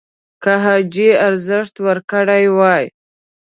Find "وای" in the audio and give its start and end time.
2.57-2.85